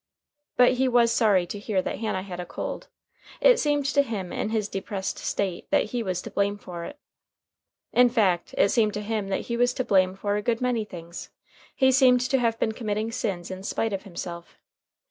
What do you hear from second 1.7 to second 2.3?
that Hannah